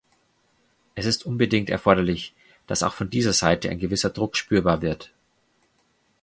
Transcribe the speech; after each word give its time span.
Es 0.95 1.05
ist 1.05 1.27
unbedingt 1.27 1.69
erforderlich, 1.69 2.33
dass 2.65 2.81
auch 2.81 2.95
von 2.95 3.11
dieser 3.11 3.33
Seite 3.33 3.69
ein 3.69 3.77
gewisser 3.77 4.09
Druck 4.09 4.35
spürbar 4.35 4.81
wird. 4.81 5.13